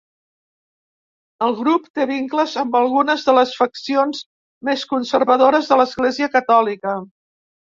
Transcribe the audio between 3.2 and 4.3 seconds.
de les faccions